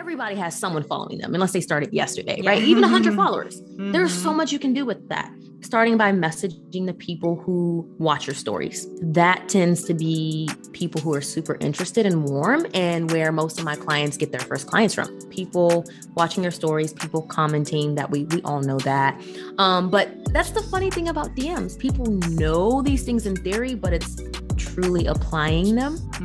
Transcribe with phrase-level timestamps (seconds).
[0.00, 2.50] everybody has someone following them unless they started yesterday, yeah.
[2.50, 2.62] right?
[2.62, 3.60] Even 100 followers.
[3.60, 3.92] Mm-hmm.
[3.92, 5.30] There's so much you can do with that.
[5.60, 8.88] Starting by messaging the people who watch your stories.
[9.02, 13.64] That tends to be people who are super interested and warm, and where most of
[13.66, 15.20] my clients get their first clients from.
[15.28, 15.84] People
[16.14, 19.20] watching your stories, people commenting that we we all know that.
[19.58, 21.78] Um, but that's the funny thing about DMs.
[21.78, 24.16] People know these things in theory, but it's
[24.56, 26.24] truly applying them, mm-hmm.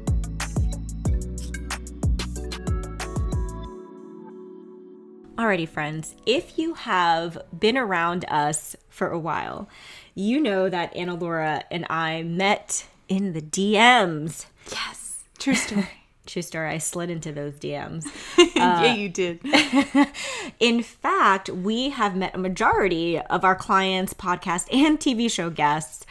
[5.41, 9.67] Alrighty, friends, if you have been around us for a while,
[10.13, 14.45] you know that Anna Laura and I met in the DMs.
[14.71, 15.89] Yes, true story.
[16.27, 16.69] true story.
[16.69, 18.05] I slid into those DMs.
[18.55, 19.39] yeah, uh, you did.
[20.59, 26.05] in fact, we have met a majority of our clients, podcast, and TV show guests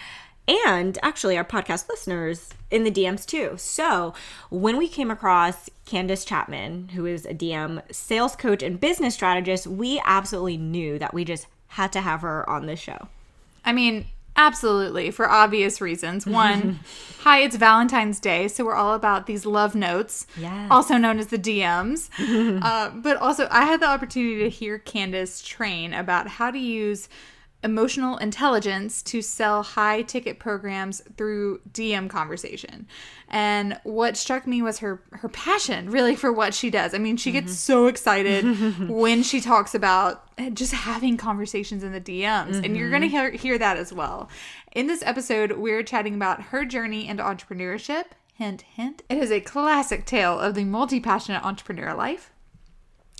[0.50, 3.54] and actually our podcast listeners in the DMs too.
[3.56, 4.14] So
[4.50, 9.66] when we came across Candace Chatman, who is a DM sales coach and business strategist,
[9.66, 13.08] we absolutely knew that we just had to have her on this show.
[13.64, 16.26] I mean, absolutely, for obvious reasons.
[16.26, 16.80] One,
[17.20, 20.68] hi, it's Valentine's Day, so we're all about these love notes, yes.
[20.70, 22.08] also known as the DMs.
[22.62, 27.08] uh, but also, I had the opportunity to hear Candace train about how to use
[27.62, 32.86] emotional intelligence to sell high ticket programs through DM conversation.
[33.28, 36.94] And what struck me was her her passion really for what she does.
[36.94, 37.54] I mean, she gets mm-hmm.
[37.54, 42.52] so excited when she talks about just having conversations in the DMs.
[42.52, 42.64] Mm-hmm.
[42.64, 43.16] And you're going to mm-hmm.
[43.16, 44.28] hear, hear that as well.
[44.72, 48.04] In this episode, we're chatting about her journey into entrepreneurship.
[48.34, 49.02] Hint, hint.
[49.10, 52.32] It is a classic tale of the multi passionate entrepreneur life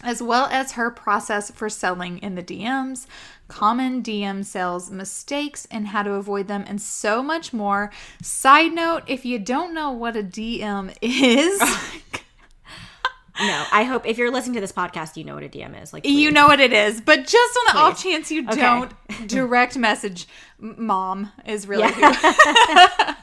[0.02, 3.06] as well as her process for selling in the DMs,
[3.48, 7.90] common DM sales mistakes and how to avoid them, and so much more.
[8.22, 11.60] Side note if you don't know what a DM is,
[13.40, 15.92] no, I hope if you're listening to this podcast, you know what a DM is.
[15.92, 16.20] Like please.
[16.20, 17.78] you know what it is, but just on the please.
[17.78, 18.60] off chance you okay.
[18.60, 18.92] don't,
[19.28, 20.28] direct message
[20.58, 22.12] mom is really yeah.
[22.12, 23.14] who.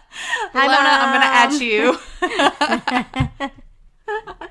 [0.54, 0.90] Hi, Mona.
[0.90, 1.54] I'm gonna add
[4.40, 4.50] you.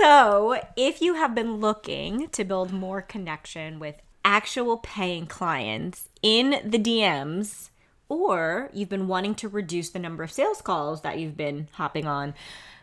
[0.00, 6.60] So, if you have been looking to build more connection with actual paying clients in
[6.64, 7.68] the DMs,
[8.08, 12.06] or you've been wanting to reduce the number of sales calls that you've been hopping
[12.06, 12.32] on,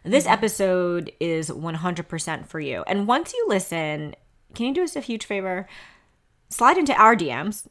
[0.03, 0.33] this mm-hmm.
[0.33, 2.83] episode is 100% for you.
[2.85, 4.16] And once you listen,
[4.53, 5.67] can you do us a huge favor?
[6.49, 7.67] Slide into our DMs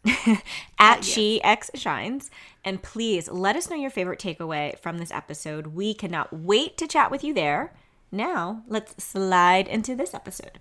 [0.79, 2.31] at she x shines
[2.63, 5.69] and please let us know your favorite takeaway from this episode.
[5.69, 7.73] We cannot wait to chat with you there.
[8.17, 10.59] Now, let's slide into this episode.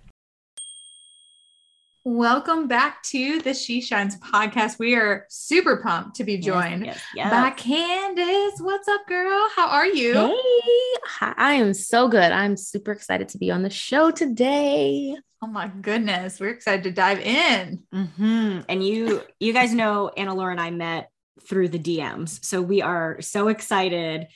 [2.04, 4.78] Welcome back to the She Shines podcast.
[4.78, 7.30] We are super pumped to be joined yes, yes, yes.
[7.30, 8.60] by Candace.
[8.60, 9.48] What's up, girl?
[9.56, 10.12] How are you?
[10.12, 12.30] Hey, I am so good.
[12.30, 15.16] I'm super excited to be on the show today.
[15.42, 17.82] Oh my goodness, we're excited to dive in.
[17.94, 18.60] Mm-hmm.
[18.68, 21.10] And you, you guys know Anna Laura and I met
[21.48, 24.26] through the DMs, so we are so excited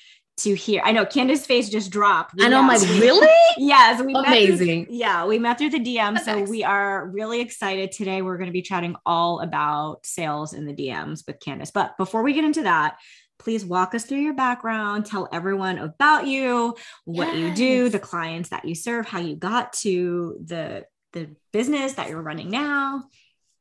[0.42, 0.82] to hear.
[0.84, 2.34] I know Candace's face just dropped.
[2.34, 3.28] We I know, I'm like, really?
[3.56, 4.86] yes, we amazing.
[4.86, 6.48] Through, yeah, we met through the DM, That's so nice.
[6.48, 8.22] we are really excited today.
[8.22, 11.70] We're going to be chatting all about sales in the DMs with Candace.
[11.70, 12.98] But before we get into that,
[13.38, 15.06] please walk us through your background.
[15.06, 17.36] Tell everyone about you, what yes.
[17.36, 22.08] you do, the clients that you serve, how you got to the the business that
[22.08, 23.04] you're running now.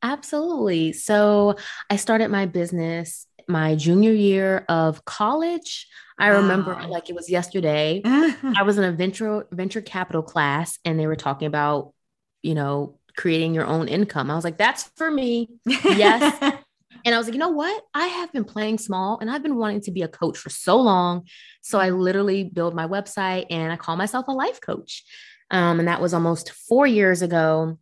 [0.01, 0.94] Absolutely.
[0.94, 1.56] So
[1.89, 5.88] I started my business my junior year of college.
[6.18, 6.38] I wow.
[6.38, 8.02] remember like it was yesterday.
[8.06, 11.94] I was in a venture venture capital class and they were talking about,
[12.42, 14.30] you know, creating your own income.
[14.30, 15.50] I was like, that's for me.
[15.66, 16.38] Yes.
[17.06, 17.84] and I was like, you know what?
[17.94, 20.78] I have been playing small and I've been wanting to be a coach for so
[20.78, 21.25] long.
[21.62, 25.04] So I literally built my website and I call myself a life coach.
[25.52, 27.78] Um, and that was almost four years ago.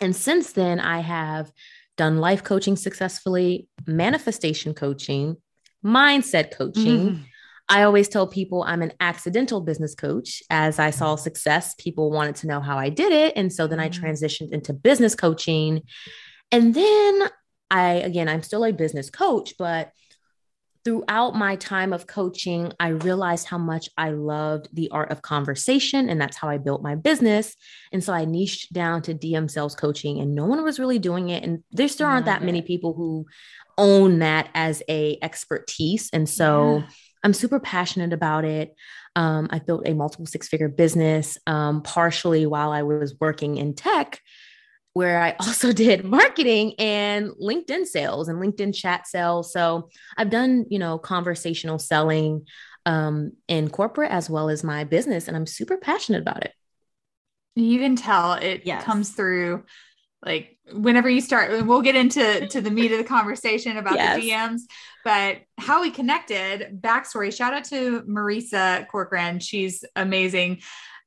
[0.00, 1.52] And since then, I have
[1.96, 5.36] done life coaching successfully, manifestation coaching,
[5.84, 7.10] mindset coaching.
[7.10, 7.20] Mm.
[7.68, 10.42] I always tell people I'm an accidental business coach.
[10.50, 13.34] As I saw success, people wanted to know how I did it.
[13.36, 14.04] And so then I mm-hmm.
[14.04, 15.82] transitioned into business coaching.
[16.52, 17.22] And then
[17.70, 19.90] I, again, I'm still a business coach, but
[20.84, 26.10] throughout my time of coaching, I realized how much I loved the art of conversation,
[26.10, 27.56] and that's how I built my business.
[27.92, 31.30] And so I niched down to DM sales coaching, and no one was really doing
[31.30, 31.42] it.
[31.42, 33.26] And there still aren't that many people who
[33.78, 36.10] own that as a expertise.
[36.12, 36.86] And so yeah.
[37.24, 38.74] I'm super passionate about it.
[39.16, 43.74] Um, I built a multiple six figure business, um, partially while I was working in
[43.74, 44.20] tech
[44.94, 49.52] where I also did marketing and LinkedIn sales and LinkedIn chat sales.
[49.52, 52.46] So I've done, you know, conversational selling
[52.86, 56.52] um, in corporate as well as my business, and I'm super passionate about it.
[57.56, 58.82] You can tell it yes.
[58.84, 59.64] comes through
[60.24, 64.16] like whenever you start we'll get into to the meat of the conversation about yes.
[64.16, 64.60] the dms
[65.04, 70.60] but how we connected backstory shout out to marisa corcoran she's amazing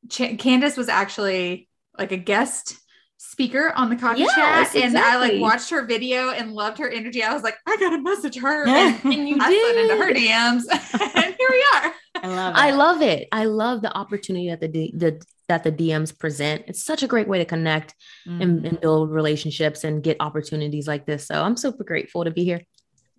[0.09, 1.67] Ch- candace was actually
[1.97, 2.77] like a guest
[3.17, 4.83] speaker on the coffee yes, chat exactly.
[4.83, 7.23] and I like watched her video and loved her energy.
[7.23, 8.67] I was like, I gotta message her.
[8.77, 9.91] And, and you I did.
[9.91, 10.63] into her DMs.
[11.15, 11.93] and here we are.
[12.15, 12.57] I love it.
[12.57, 13.27] I love it.
[13.31, 16.65] I love the opportunity that the, the that the DMs present.
[16.67, 17.95] It's such a great way to connect
[18.27, 18.41] mm-hmm.
[18.41, 21.25] and, and build relationships and get opportunities like this.
[21.25, 22.61] So I'm super grateful to be here.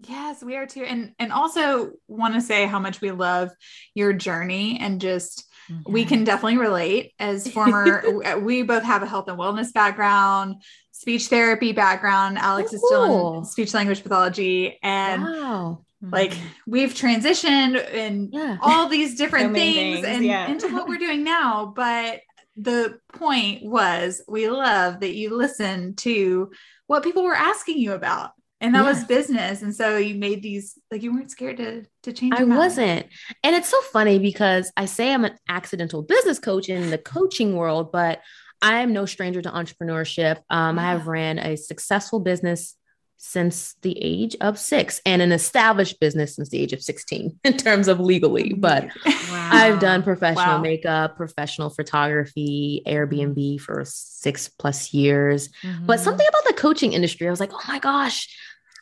[0.07, 0.85] Yes, we are too.
[0.85, 3.51] And and also want to say how much we love
[3.95, 5.93] your journey and just Mm-hmm.
[5.93, 8.03] We can definitely relate as former,
[8.41, 10.63] we both have a health and wellness background,
[10.93, 12.39] speech therapy background.
[12.39, 14.79] Alex oh, is still in speech language pathology.
[14.83, 15.85] And wow.
[16.03, 16.47] like mm-hmm.
[16.67, 18.59] we've transitioned in yeah.
[18.61, 20.49] all these different so things, things, and yeah.
[20.49, 21.73] into what we're doing now.
[21.75, 22.21] But
[22.57, 26.51] the point was we love that you listen to
[26.89, 28.89] what people were asking you about and that yeah.
[28.89, 32.45] was business and so you made these like you weren't scared to to change i
[32.45, 33.07] wasn't
[33.43, 37.57] and it's so funny because i say i'm an accidental business coach in the coaching
[37.57, 38.21] world but
[38.63, 40.83] i am no stranger to entrepreneurship um, yeah.
[40.83, 42.75] i have ran a successful business
[43.19, 47.57] since the age of six and an established business since the age of 16 in
[47.57, 49.51] terms of legally but wow.
[49.53, 50.61] i've done professional wow.
[50.61, 55.85] makeup professional photography airbnb for six plus years mm-hmm.
[55.85, 58.29] but something about the coaching industry i was like oh my gosh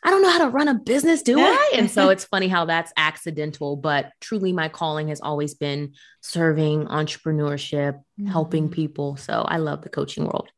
[0.03, 1.71] I don't know how to run a business, do I?
[1.75, 6.85] And so it's funny how that's accidental, but truly my calling has always been serving
[6.85, 8.27] entrepreneurship, mm-hmm.
[8.27, 9.17] helping people.
[9.17, 10.49] So I love the coaching world.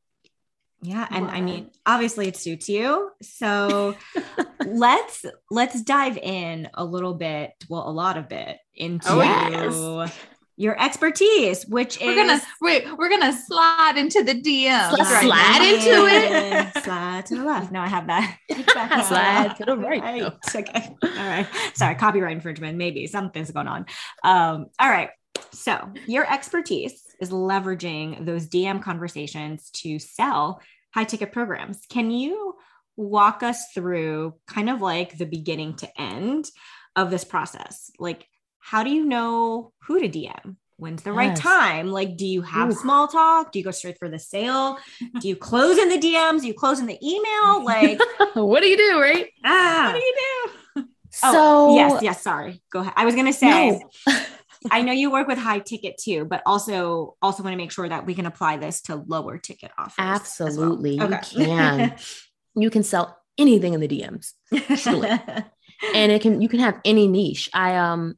[0.81, 1.31] Yeah, and wow.
[1.31, 3.11] I mean, obviously it suits you.
[3.21, 3.95] So
[4.65, 10.17] let's let's dive in a little bit, well, a lot of it into oh, yes
[10.59, 14.93] your expertise, which we're is gonna wait, we're gonna slide into the DM.
[14.93, 16.83] Slide, slide into it.
[16.83, 17.71] slide to the left.
[17.71, 18.37] No, I have that.
[19.07, 20.01] slide to the right.
[20.01, 20.21] right.
[20.21, 20.33] No.
[20.53, 20.97] Okay.
[21.01, 21.47] All right.
[21.75, 22.77] Sorry, copyright infringement.
[22.77, 23.85] Maybe something's going on.
[24.25, 25.11] Um, all right.
[25.53, 30.61] So your expertise is leveraging those DM conversations to sell
[30.93, 31.85] high ticket programs.
[31.89, 32.55] Can you
[32.95, 36.49] walk us through kind of like the beginning to end
[36.95, 37.91] of this process?
[37.99, 38.27] Like
[38.59, 40.55] how do you know who to DM?
[40.77, 41.17] When's the yes.
[41.17, 41.91] right time?
[41.91, 42.73] Like, do you have Ooh.
[42.73, 43.51] small talk?
[43.51, 44.77] Do you go straight for the sale?
[45.19, 46.41] do you close in the DMs?
[46.41, 47.65] Do you close in the email?
[47.65, 47.99] Like,
[48.35, 49.27] what do you do, right?
[49.43, 50.87] Ah, what do you do?
[51.11, 52.61] So, oh, yes, yes, sorry.
[52.71, 52.93] Go ahead.
[52.95, 53.71] I was going to say,
[54.07, 54.19] no.
[54.69, 57.87] I know you work with high ticket too, but also also want to make sure
[57.87, 59.95] that we can apply this to lower ticket offers.
[59.97, 60.97] Absolutely.
[60.97, 61.13] Well.
[61.13, 61.39] Okay.
[61.39, 61.95] You can.
[62.55, 64.33] you can sell anything in the DMs.
[64.81, 65.09] Truly.
[65.95, 67.49] and it can you can have any niche.
[67.53, 68.15] I um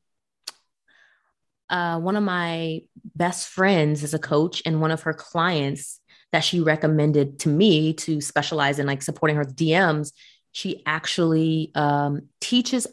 [1.70, 2.82] uh, one of my
[3.16, 6.02] best friends is a coach, and one of her clients
[6.34, 10.12] that she recommended to me to specialize in like supporting her DMs,
[10.52, 12.88] she actually um, teaches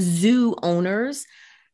[0.00, 1.26] zoo owners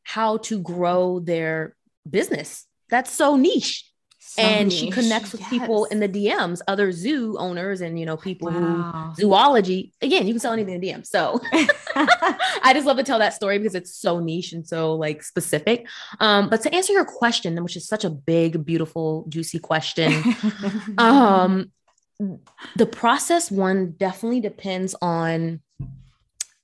[0.02, 1.76] how to grow their
[2.08, 2.66] business.
[2.88, 3.86] That's so niche.
[4.18, 4.78] So and niche.
[4.78, 5.50] she connects with yes.
[5.50, 9.12] people in the DMs, other zoo owners, and you know people wow.
[9.16, 9.92] who zoology.
[10.02, 11.06] Again, you can sell anything in DM.
[11.06, 11.40] So
[11.96, 15.86] I just love to tell that story because it's so niche and so like specific.
[16.20, 20.22] Um, but to answer your question, which is such a big, beautiful, juicy question,
[20.98, 21.72] um,
[22.76, 25.60] the process one definitely depends on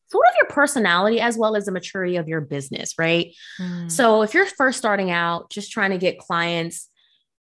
[0.09, 3.35] sort of your personality as well as the maturity of your business, right?
[3.61, 3.91] Mm.
[3.91, 6.89] So if you're first starting out, just trying to get clients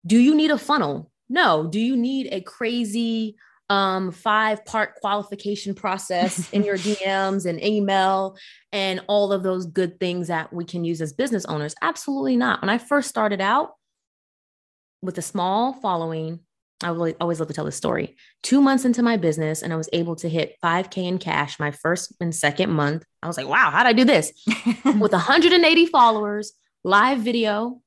[0.07, 1.11] do you need a funnel?
[1.29, 1.67] No.
[1.67, 3.35] Do you need a crazy
[3.69, 8.37] um, five part qualification process in your DMs and email
[8.71, 11.75] and all of those good things that we can use as business owners?
[11.81, 12.61] Absolutely not.
[12.61, 13.73] When I first started out
[15.01, 16.39] with a small following,
[16.83, 18.17] I always love to tell this story.
[18.43, 21.71] Two months into my business, and I was able to hit 5K in cash my
[21.71, 23.03] first and second month.
[23.23, 24.31] I was like, wow, how'd I do this?
[24.85, 26.53] with 180 followers,
[26.83, 27.81] live video,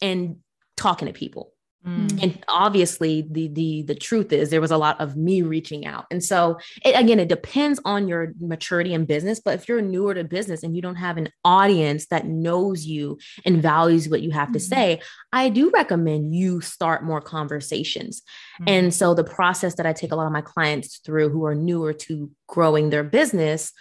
[0.00, 0.36] and
[0.76, 1.52] talking to people.
[1.86, 2.22] Mm.
[2.22, 6.06] And obviously the the the truth is there was a lot of me reaching out.
[6.10, 10.14] And so it, again it depends on your maturity in business, but if you're newer
[10.14, 14.32] to business and you don't have an audience that knows you and values what you
[14.32, 14.54] have mm.
[14.54, 15.00] to say,
[15.32, 18.22] I do recommend you start more conversations.
[18.62, 18.70] Mm.
[18.70, 21.54] And so the process that I take a lot of my clients through who are
[21.54, 23.72] newer to growing their business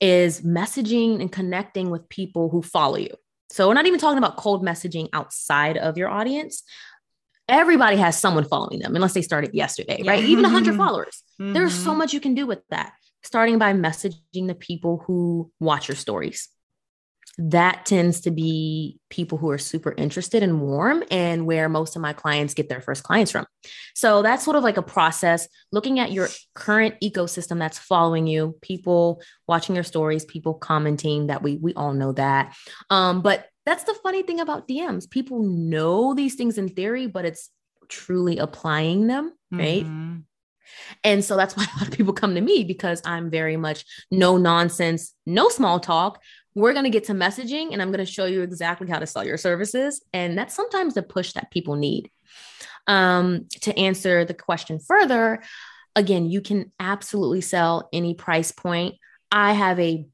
[0.00, 3.14] is messaging and connecting with people who follow you.
[3.52, 6.62] So we're not even talking about cold messaging outside of your audience.
[7.48, 10.12] Everybody has someone following them unless they started yesterday, yeah.
[10.12, 10.24] right?
[10.24, 11.22] Even 100 followers.
[11.40, 11.52] Mm-hmm.
[11.52, 12.92] There's so much you can do with that.
[13.24, 16.48] Starting by messaging the people who watch your stories
[17.38, 22.02] that tends to be people who are super interested and warm and where most of
[22.02, 23.46] my clients get their first clients from.
[23.94, 28.58] So that's sort of like a process looking at your current ecosystem that's following you,
[28.60, 32.54] people watching your stories, people commenting that we we all know that.
[32.90, 35.08] Um, but that's the funny thing about DMs.
[35.08, 37.50] People know these things in theory, but it's
[37.88, 39.84] truly applying them, right?
[39.84, 40.18] Mm-hmm.
[41.04, 43.84] And so that's why a lot of people come to me because I'm very much
[44.10, 46.20] no nonsense, no small talk,
[46.54, 49.06] we're going to get to messaging and I'm going to show you exactly how to
[49.06, 50.04] sell your services.
[50.12, 52.10] And that's sometimes the push that people need.
[52.86, 55.42] Um, to answer the question further,
[55.94, 58.96] again, you can absolutely sell any price point.
[59.30, 60.06] I have a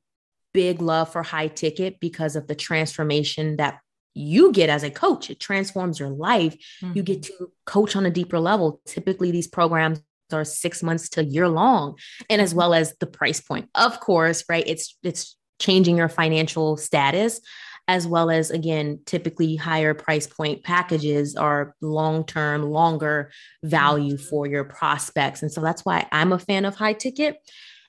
[0.58, 3.78] big love for high ticket because of the transformation that
[4.12, 5.30] you get as a coach.
[5.30, 6.56] It transforms your life.
[6.82, 6.96] Mm-hmm.
[6.96, 7.44] You get mm-hmm.
[7.44, 8.80] to coach on a deeper level.
[8.84, 11.96] Typically, these programs are six months to year long
[12.28, 12.58] and as mm-hmm.
[12.58, 17.40] well as the price point of course right it's it's changing your financial status
[17.86, 23.30] as well as again typically higher price point packages are long term longer
[23.62, 24.28] value mm-hmm.
[24.28, 27.38] for your prospects and so that's why i'm a fan of high ticket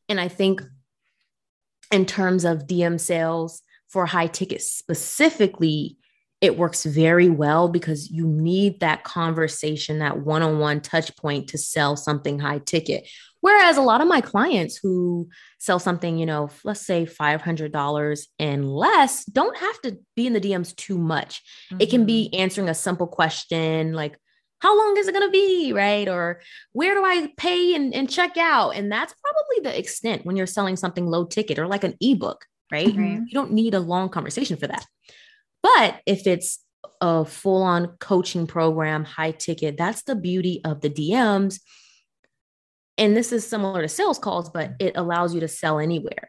[0.07, 0.61] and i think
[1.91, 5.97] in terms of dm sales for high ticket specifically
[6.41, 11.97] it works very well because you need that conversation that one-on-one touch point to sell
[11.97, 13.07] something high ticket
[13.41, 15.29] Whereas a lot of my clients who
[15.59, 20.41] sell something, you know, let's say $500 and less, don't have to be in the
[20.41, 21.41] DMs too much.
[21.71, 21.81] Mm-hmm.
[21.81, 22.41] It can be mm-hmm.
[22.41, 24.17] answering a simple question like,
[24.59, 25.73] how long is it going to be?
[25.73, 26.07] Right.
[26.07, 26.41] Or
[26.73, 28.71] where do I pay and, and check out?
[28.71, 32.45] And that's probably the extent when you're selling something low ticket or like an ebook,
[32.71, 32.87] right?
[32.87, 33.23] Mm-hmm.
[33.27, 34.85] You don't need a long conversation for that.
[35.63, 36.59] But if it's
[37.01, 41.59] a full on coaching program, high ticket, that's the beauty of the DMs
[42.99, 46.27] and this is similar to sales calls, but it allows you to sell anywhere.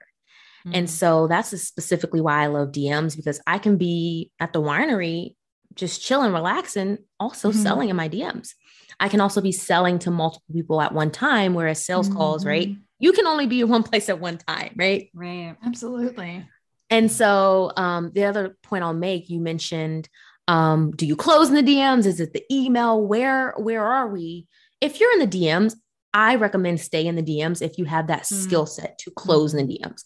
[0.64, 0.75] Mm-hmm.
[0.75, 5.34] And so that's specifically why I love DMs because I can be at the winery
[5.75, 7.62] just chilling, relaxing, also mm-hmm.
[7.62, 8.55] selling in my DMs.
[8.99, 12.19] I can also be selling to multiple people at one time, whereas sales mm-hmm.
[12.19, 12.69] calls, right?
[12.69, 12.81] Mm-hmm.
[12.99, 15.11] You can only be in one place at one time, right?
[15.15, 15.57] Right.
[15.65, 16.47] Absolutely.
[16.91, 20.09] And so um, the other point I'll make, you mentioned,
[20.49, 22.07] um, do you close in the DMs?
[22.07, 23.00] Is it the email?
[23.00, 24.49] Where where are we?
[24.81, 25.77] If you're in the DMs,
[26.12, 28.33] I recommend stay in the DMs if you have that mm.
[28.33, 30.05] skill set to close in the DMs.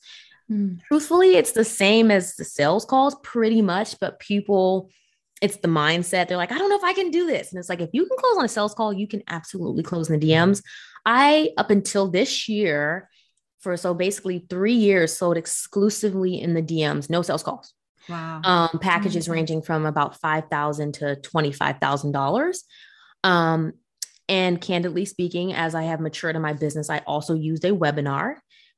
[0.50, 0.83] Mm.
[0.83, 4.90] Truthfully, it's the same as the sales calls pretty much, but people,
[5.44, 6.26] it's the mindset.
[6.26, 7.52] They're like, I don't know if I can do this.
[7.52, 10.08] And it's like, if you can close on a sales call, you can absolutely close
[10.08, 10.62] in the DMs.
[11.04, 13.10] I, up until this year,
[13.60, 17.74] for so basically three years, sold exclusively in the DMs, no sales calls.
[18.08, 18.40] Wow.
[18.42, 19.32] Um, packages mm-hmm.
[19.34, 22.64] ranging from about five thousand to twenty five thousand dollars.
[23.22, 23.74] Um,
[24.26, 28.36] and candidly speaking, as I have matured in my business, I also used a webinar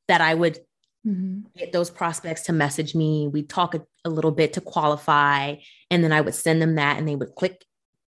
[0.08, 0.58] that I would
[1.06, 1.40] mm-hmm.
[1.56, 3.28] get those prospects to message me.
[3.28, 5.56] We talk a, a, little bit to qualify,
[5.90, 7.64] and then I would send them that, and they would click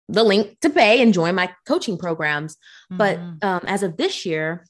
[0.09, 2.57] the link to pay and join my coaching programs.
[2.91, 2.97] Mm-hmm.
[2.97, 4.65] But um, as of this year,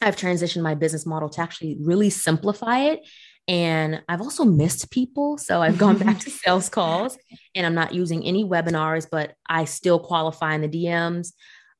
[0.00, 3.06] I've transitioned my business model to actually really simplify it.
[3.48, 5.36] And I've also missed people.
[5.36, 7.18] So I've gone back to sales calls
[7.54, 11.32] and I'm not using any webinars, but I still qualify in the DMs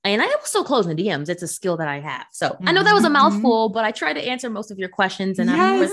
[0.05, 1.29] and I also close in DMs.
[1.29, 2.27] It's a skill that I have.
[2.33, 2.69] So mm-hmm.
[2.69, 3.15] I know that was a mm-hmm.
[3.15, 5.91] mouthful, but I try to answer most of your questions, and yes.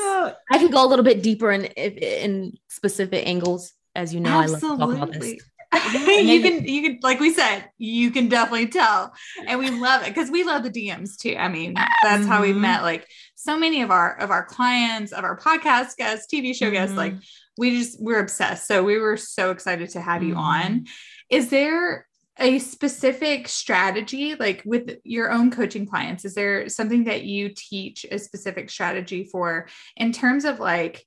[0.52, 3.74] I can go a little bit deeper in in specific angles.
[3.96, 4.68] As you know, Absolutely.
[4.68, 5.42] I love to talk about this.
[5.92, 9.14] you can you can like we said you can definitely tell
[9.46, 12.26] and we love it because we love the dms too i mean that's mm-hmm.
[12.26, 16.34] how we met like so many of our of our clients of our podcast guests
[16.34, 17.00] tv show guests mm-hmm.
[17.00, 17.16] like
[17.58, 20.40] we just we're obsessed so we were so excited to have you mm-hmm.
[20.40, 20.86] on
[21.30, 22.07] is there
[22.40, 28.06] a specific strategy like with your own coaching clients is there something that you teach
[28.12, 31.06] a specific strategy for in terms of like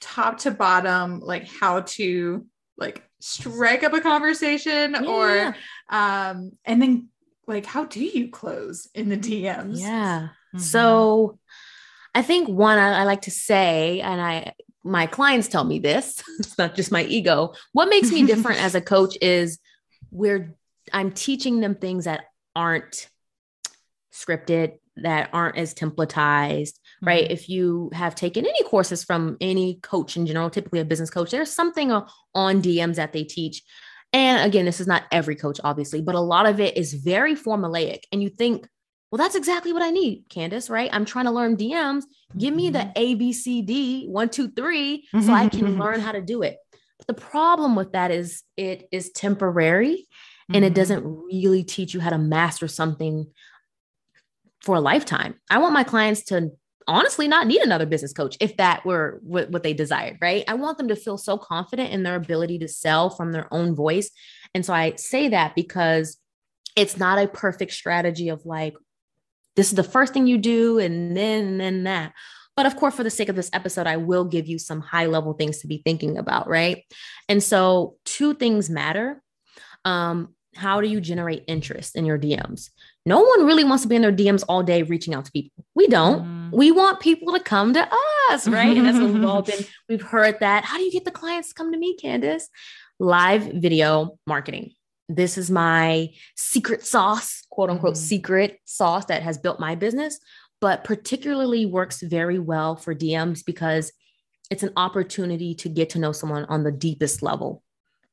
[0.00, 2.46] top to bottom like how to
[2.78, 5.04] like strike up a conversation yeah.
[5.04, 5.56] or
[5.90, 7.08] um and then
[7.46, 10.58] like how do you close in the DMs yeah mm-hmm.
[10.58, 11.38] so
[12.14, 16.22] I think one I, I like to say and I my clients tell me this
[16.38, 19.58] it's not just my ego what makes me different as a coach is
[20.10, 20.54] we're
[20.92, 23.08] I'm teaching them things that aren't
[24.12, 27.06] scripted, that aren't as templatized, mm-hmm.
[27.06, 27.30] right?
[27.30, 31.30] If you have taken any courses from any coach in general, typically a business coach,
[31.30, 33.62] there's something on DMs that they teach.
[34.12, 37.34] And again, this is not every coach, obviously, but a lot of it is very
[37.34, 38.00] formulaic.
[38.10, 38.66] And you think,
[39.10, 40.90] well, that's exactly what I need, Candace, right?
[40.92, 42.04] I'm trying to learn DMs.
[42.36, 42.92] Give me the mm-hmm.
[42.96, 46.56] A, B, C, D, one, two, three, so I can learn how to do it.
[46.98, 50.06] But the problem with that is it is temporary
[50.52, 50.74] and it mm-hmm.
[50.74, 53.26] doesn't really teach you how to master something
[54.62, 55.34] for a lifetime.
[55.48, 56.50] I want my clients to
[56.86, 60.44] honestly not need another business coach if that were what, what they desired, right?
[60.48, 63.74] I want them to feel so confident in their ability to sell from their own
[63.74, 64.10] voice.
[64.54, 66.16] And so I say that because
[66.76, 68.74] it's not a perfect strategy of like,
[69.56, 72.12] this is the first thing you do and then and then that.
[72.56, 75.06] But of course, for the sake of this episode, I will give you some high
[75.06, 76.84] level things to be thinking about, right?
[77.28, 79.22] And so, two things matter.
[79.84, 82.70] Um, how do you generate interest in your DMs?
[83.06, 85.64] No one really wants to be in their DMs all day reaching out to people.
[85.74, 86.24] We don't.
[86.24, 86.52] Mm.
[86.52, 87.88] We want people to come to
[88.30, 88.76] us, right?
[88.76, 90.64] and that's what we've all been, we've heard that.
[90.64, 92.48] How do you get the clients to come to me, Candace?
[92.98, 94.72] Live video marketing.
[95.08, 97.98] This is my secret sauce, quote unquote, mm.
[97.98, 100.18] secret sauce that has built my business,
[100.60, 103.92] but particularly works very well for DMs because
[104.50, 107.62] it's an opportunity to get to know someone on the deepest level.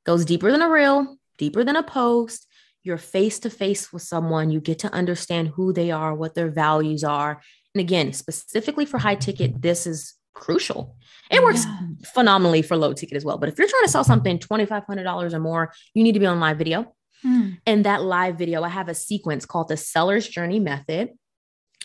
[0.05, 2.47] Goes deeper than a reel, deeper than a post.
[2.83, 4.49] You're face to face with someone.
[4.49, 7.41] You get to understand who they are, what their values are.
[7.75, 10.95] And again, specifically for high ticket, this is crucial.
[11.29, 11.79] It works yeah.
[12.13, 13.37] phenomenally for low ticket as well.
[13.37, 16.39] But if you're trying to sell something $2,500 or more, you need to be on
[16.39, 16.93] live video.
[17.23, 17.51] Hmm.
[17.65, 21.09] And that live video, I have a sequence called the Seller's Journey Method,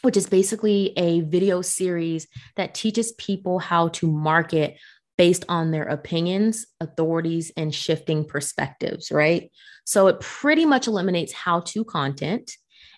[0.02, 4.76] which is basically a video series that teaches people how to market
[5.22, 9.52] based on their opinions, authorities, and shifting perspectives, right?
[9.84, 12.50] So it pretty much eliminates how to content.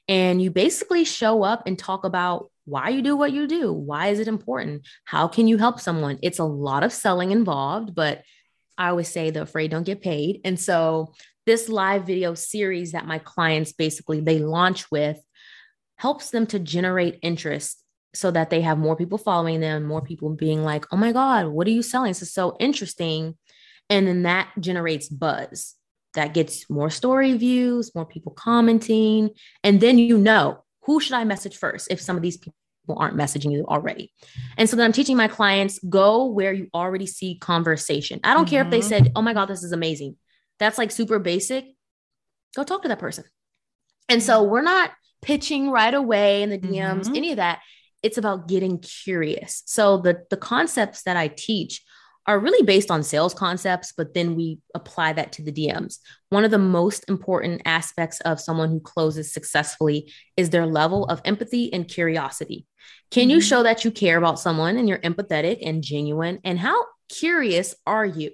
[0.08, 3.74] And you basically show up and talk about why you do what you do.
[3.74, 4.86] Why is it important?
[5.04, 6.18] How can you help someone?
[6.22, 8.22] It's a lot of selling involved, but
[8.78, 10.40] I always say the afraid don't get paid.
[10.46, 11.12] And so
[11.44, 15.18] this live video series that my clients basically they launch with
[15.96, 17.83] helps them to generate interest
[18.14, 21.48] so that they have more people following them, more people being like, oh my God,
[21.48, 22.10] what are you selling?
[22.10, 23.36] This is so interesting.
[23.90, 25.74] And then that generates buzz
[26.14, 29.30] that gets more story views, more people commenting.
[29.62, 32.54] And then you know who should I message first if some of these people
[32.96, 34.12] aren't messaging you already.
[34.56, 38.20] And so then I'm teaching my clients go where you already see conversation.
[38.22, 38.50] I don't mm-hmm.
[38.50, 38.88] care if they mm-hmm.
[38.88, 40.16] said, oh my God, this is amazing.
[40.58, 41.66] That's like super basic.
[42.54, 43.24] Go talk to that person.
[44.08, 44.90] And so we're not
[45.22, 47.16] pitching right away in the DMs, mm-hmm.
[47.16, 47.60] any of that
[48.04, 49.62] it's about getting curious.
[49.66, 51.82] So the the concepts that I teach
[52.26, 55.98] are really based on sales concepts, but then we apply that to the DMs.
[56.30, 61.20] One of the most important aspects of someone who closes successfully is their level of
[61.24, 62.66] empathy and curiosity.
[63.10, 63.48] Can you mm-hmm.
[63.48, 66.40] show that you care about someone and you're empathetic and genuine?
[66.44, 68.30] And how curious are you?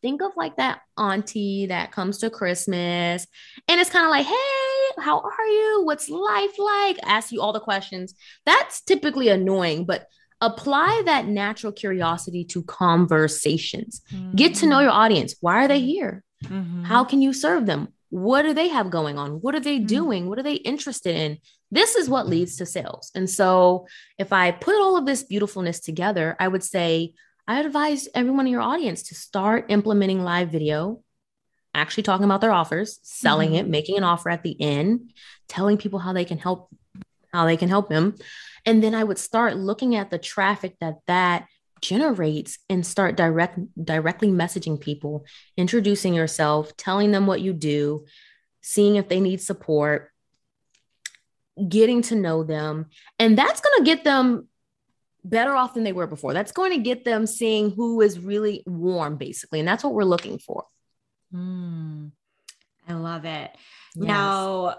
[0.00, 3.26] Think of like that auntie that comes to Christmas
[3.66, 4.63] and it's kind of like, hey,
[4.98, 5.82] how are you?
[5.84, 6.98] What's life like?
[7.04, 8.14] Ask you all the questions.
[8.46, 10.08] That's typically annoying, but
[10.40, 14.02] apply that natural curiosity to conversations.
[14.12, 14.36] Mm-hmm.
[14.36, 15.34] Get to know your audience.
[15.40, 16.22] Why are they here?
[16.44, 16.84] Mm-hmm.
[16.84, 17.88] How can you serve them?
[18.10, 19.40] What do they have going on?
[19.40, 19.86] What are they mm-hmm.
[19.86, 20.28] doing?
[20.28, 21.38] What are they interested in?
[21.70, 23.10] This is what leads to sales.
[23.14, 23.86] And so,
[24.18, 27.14] if I put all of this beautifulness together, I would say
[27.48, 31.02] I advise everyone in your audience to start implementing live video
[31.74, 33.66] actually talking about their offers, selling mm-hmm.
[33.66, 35.12] it, making an offer at the end,
[35.48, 36.68] telling people how they can help
[37.32, 38.14] how they can help them.
[38.64, 41.46] And then I would start looking at the traffic that that
[41.80, 45.24] generates and start direct directly messaging people,
[45.56, 48.06] introducing yourself, telling them what you do,
[48.62, 50.10] seeing if they need support,
[51.68, 52.86] getting to know them.
[53.18, 54.48] And that's going to get them
[55.24, 56.32] better off than they were before.
[56.32, 59.58] That's going to get them seeing who is really warm basically.
[59.58, 60.64] And that's what we're looking for.
[61.34, 62.12] Mm,
[62.88, 63.50] I love it.
[63.94, 64.08] Yes.
[64.08, 64.76] Now,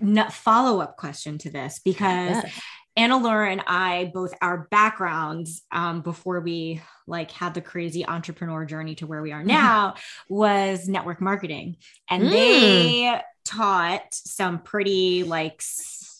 [0.00, 2.60] no, follow up question to this because yes.
[2.96, 8.64] Anna Laura and I both our backgrounds um, before we like had the crazy entrepreneur
[8.64, 9.94] journey to where we are now
[10.28, 11.76] was network marketing,
[12.08, 12.30] and mm.
[12.30, 15.62] they taught some pretty like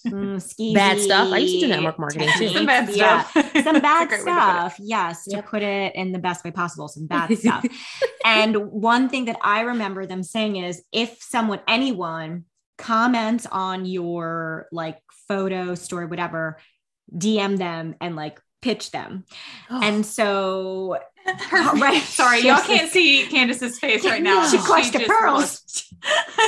[0.07, 1.33] mm, bad stuff.
[1.33, 2.49] I used to do network marketing too.
[2.49, 3.33] Some bad stuff.
[3.35, 3.62] Yeah.
[3.62, 4.77] Some bad stuff.
[4.81, 5.45] Yes, yep.
[5.45, 6.88] to put it in the best way possible.
[6.88, 7.64] Some bad stuff.
[8.25, 12.45] and one thing that I remember them saying is if someone, anyone
[12.79, 16.59] comments on your like photo story, whatever,
[17.14, 19.25] DM them and like pitch them.
[19.71, 19.81] Oh.
[19.83, 20.99] And so
[21.53, 22.03] right.
[22.03, 24.49] Sorry, y'all can't see Candace's face right now.
[24.49, 25.92] She clutched she her pearls.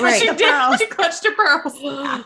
[0.01, 0.21] right.
[0.21, 0.79] She did.
[0.79, 1.75] She clutched her pearls.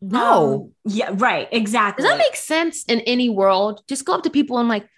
[0.00, 0.54] no.
[0.54, 1.48] Um, yeah, right.
[1.52, 2.02] Exactly.
[2.02, 3.82] Does that make sense in any world?
[3.88, 4.88] Just go up to people and like,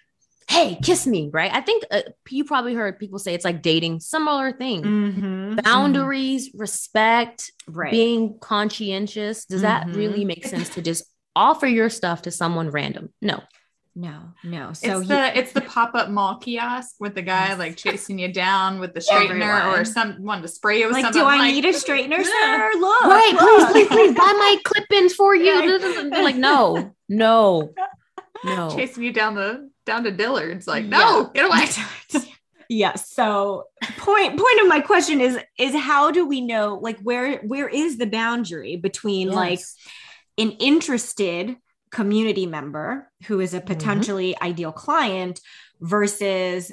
[0.49, 1.53] hey, kiss me, right?
[1.53, 4.81] I think uh, you probably heard people say it's like dating, similar thing.
[4.81, 5.55] Mm-hmm.
[5.57, 6.59] Boundaries, mm-hmm.
[6.59, 7.91] respect, right.
[7.91, 9.45] being conscientious.
[9.45, 9.91] Does mm-hmm.
[9.91, 11.03] that really make sense to just
[11.35, 13.13] offer your stuff to someone random?
[13.21, 13.41] No.
[13.95, 14.73] No, no.
[14.73, 18.31] So it's the it's the pop up mall kiosk with the guy like chasing you
[18.31, 19.79] down with the straightener Everyone.
[19.79, 21.21] or someone to spray you with like, something.
[21.21, 22.71] Do I like, need a straightener, sir?
[22.77, 23.33] Look, right?
[23.33, 23.71] Look.
[23.71, 25.79] Please, please, please buy my clip-ins for you.
[26.09, 27.73] They're like, no, no,
[28.45, 28.69] no.
[28.75, 31.41] Chasing you down the down to Dillard's, like, no, yeah.
[31.41, 32.25] get away.
[32.69, 33.11] yes.
[33.11, 33.65] So
[33.97, 37.97] point point of my question is is how do we know like where where is
[37.97, 39.35] the boundary between yes.
[39.35, 39.59] like
[40.37, 41.57] an interested
[41.91, 43.67] community member who is a mm-hmm.
[43.67, 44.45] potentially mm-hmm.
[44.45, 45.39] ideal client
[45.81, 46.71] versus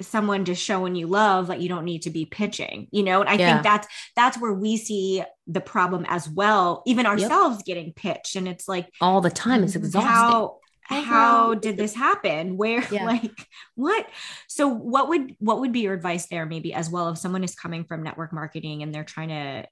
[0.00, 3.30] someone just showing you love that you don't need to be pitching you know and
[3.30, 3.52] i yeah.
[3.52, 7.64] think that's that's where we see the problem as well even ourselves yep.
[7.64, 12.56] getting pitched and it's like all the time it's exhausting how how did this happen
[12.56, 13.04] where yeah.
[13.04, 14.06] like what
[14.48, 17.54] so what would what would be your advice there maybe as well if someone is
[17.54, 19.66] coming from network marketing and they're trying to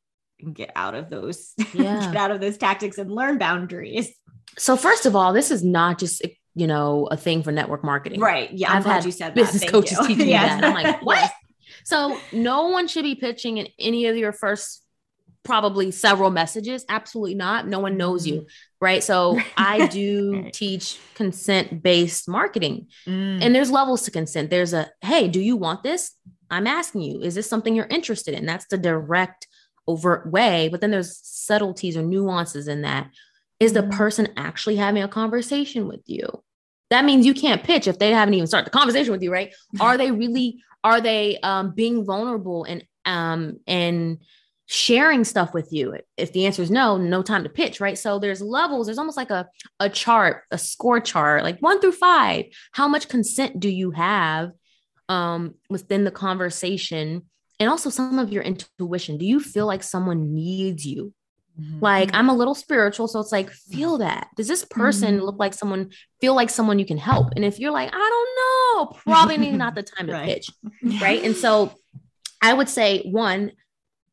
[0.53, 2.13] get out of those yeah.
[2.13, 4.13] get out of those tactics and learn boundaries
[4.59, 6.23] so first of all, this is not just
[6.55, 8.21] you know a thing for network marketing.
[8.21, 8.53] Right.
[8.53, 8.73] Yeah.
[8.73, 10.07] I've had you said that business Thank coaches you.
[10.07, 10.57] teaching yes.
[10.57, 10.65] me that.
[10.65, 11.31] I'm like, what?
[11.85, 14.83] so no one should be pitching in any of your first
[15.43, 16.87] probably several messages.
[16.89, 17.67] Absolutely not.
[17.67, 18.43] No one knows you.
[18.43, 18.47] Mm.
[18.81, 19.05] Right.
[19.05, 20.53] So I do right.
[20.53, 22.89] teach consent based marketing.
[23.07, 23.43] Mm.
[23.43, 24.49] And there's levels to consent.
[24.49, 26.13] There's a, hey, do you want this?
[26.51, 28.47] I'm asking you, is this something you're interested in?
[28.47, 29.47] That's the direct,
[29.87, 30.69] overt way.
[30.69, 33.11] But then there's subtleties or nuances in that
[33.61, 33.97] is the mm-hmm.
[33.97, 36.27] person actually having a conversation with you?
[36.91, 39.55] That means you can't pitch if they haven't even started the conversation with you, right?
[39.81, 44.19] Are they really, are they um, being vulnerable and um and
[44.67, 45.97] sharing stuff with you?
[46.17, 47.99] If the answer is no, no time to pitch, right?
[47.99, 49.49] So there's levels, there's almost like a,
[49.81, 52.47] a chart, a score chart, like one through five.
[52.73, 54.53] How much consent do you have
[55.09, 57.23] um within the conversation?
[57.61, 59.19] And also some of your intuition.
[59.19, 61.13] Do you feel like someone needs you?
[61.61, 61.79] Mm-hmm.
[61.81, 64.29] Like I'm a little spiritual, so it's like feel that.
[64.37, 65.25] Does this person mm-hmm.
[65.25, 65.91] look like someone
[66.21, 67.29] feel like someone you can help?
[67.37, 67.97] And if you're like, I
[68.77, 70.27] don't know, probably not the time to right.
[70.27, 70.51] pitch,
[71.01, 71.23] right?
[71.23, 71.73] And so
[72.43, 73.53] I would say one,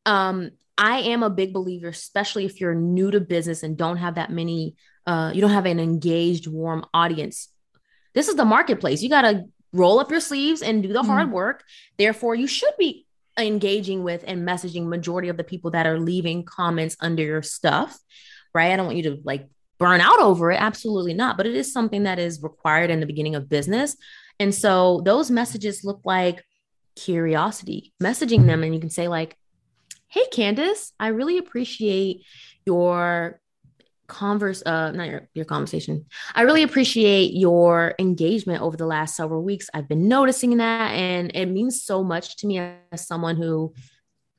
[0.06, 4.14] um, I am a big believer, especially if you're new to business and don't have
[4.14, 4.76] that many,
[5.06, 7.48] uh, you don't have an engaged, warm audience.
[8.14, 9.02] This is the marketplace.
[9.02, 11.34] You got to roll up your sleeves and do the hard mm-hmm.
[11.34, 11.64] work.
[11.98, 13.06] Therefore, you should be
[13.38, 17.98] engaging with and messaging majority of the people that are leaving comments under your stuff
[18.54, 18.72] right?
[18.72, 20.60] I don't want you to like burn out over it.
[20.60, 21.36] Absolutely not.
[21.36, 23.96] But it is something that is required in the beginning of business.
[24.38, 26.44] And so those messages look like
[26.94, 29.34] curiosity messaging them and you can say like
[30.08, 32.20] hey candace i really appreciate
[32.66, 33.40] your
[34.12, 36.04] converse uh not your, your conversation.
[36.34, 39.70] I really appreciate your engagement over the last several weeks.
[39.72, 43.72] I've been noticing that and it means so much to me as someone who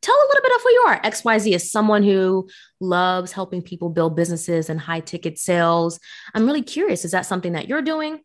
[0.01, 1.01] tell a little bit of who you are.
[1.01, 2.47] Xyz is someone who
[2.79, 5.99] loves helping people build businesses and high ticket sales.
[6.35, 8.19] I'm really curious is that something that you're doing?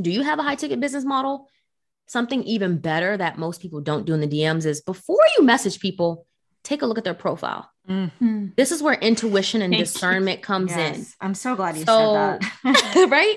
[0.00, 1.48] Do you have a high ticket business model?
[2.06, 5.80] Something even better that most people don't do in the dms is before you message
[5.80, 6.25] people
[6.66, 8.48] take a look at their profile Mm-hmm.
[8.56, 10.44] This is where intuition and Thank discernment you.
[10.44, 10.96] comes yes.
[10.96, 11.06] in.
[11.20, 13.08] I'm so glad you so, said that.
[13.10, 13.36] right?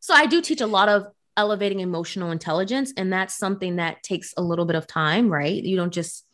[0.00, 4.34] So I do teach a lot of elevating emotional intelligence and that's something that takes
[4.36, 5.62] a little bit of time, right?
[5.62, 6.26] You don't just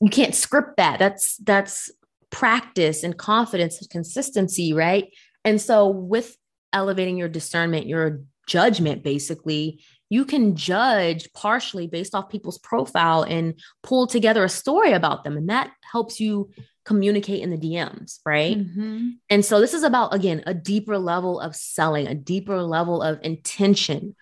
[0.00, 0.98] you can't script that.
[0.98, 1.90] That's that's
[2.30, 5.12] practice and confidence and consistency, right?
[5.44, 6.36] And so with
[6.72, 13.54] elevating your discernment, your judgment basically, you can judge partially based off people's profile and
[13.82, 15.36] pull together a story about them.
[15.36, 16.50] And that helps you
[16.84, 18.56] communicate in the DMs, right?
[18.56, 19.08] Mm-hmm.
[19.28, 23.18] And so this is about, again, a deeper level of selling, a deeper level of
[23.22, 24.16] intention.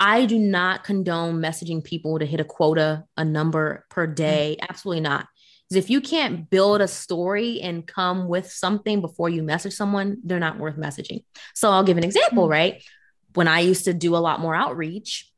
[0.00, 4.56] I do not condone messaging people to hit a quota, a number per day.
[4.58, 4.66] Mm-hmm.
[4.70, 5.26] Absolutely not.
[5.68, 10.18] Because if you can't build a story and come with something before you message someone,
[10.24, 11.24] they're not worth messaging.
[11.54, 12.52] So I'll give an example, mm-hmm.
[12.52, 12.82] right?
[13.36, 15.30] When I used to do a lot more outreach,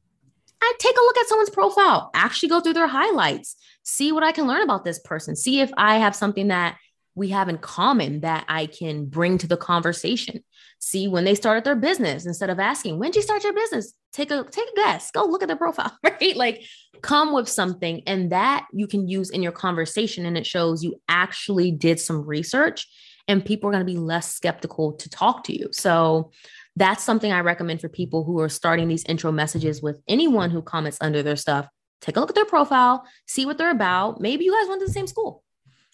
[0.60, 4.32] I'd take a look at someone's profile, actually go through their highlights, see what I
[4.32, 6.76] can learn about this person, see if I have something that
[7.14, 10.44] we have in common that I can bring to the conversation.
[10.78, 13.92] See when they started their business instead of asking, when did you start your business?
[14.12, 15.10] Take a take a guess.
[15.10, 16.36] Go look at their profile, right?
[16.36, 16.62] Like
[17.02, 21.00] come with something and that you can use in your conversation and it shows you
[21.08, 22.86] actually did some research
[23.26, 25.68] and people are going to be less skeptical to talk to you.
[25.72, 26.30] So
[26.76, 30.62] that's something I recommend for people who are starting these intro messages with anyone who
[30.62, 31.66] comments under their stuff.
[32.00, 34.20] Take a look at their profile, see what they're about.
[34.20, 35.42] Maybe you guys went to the same school.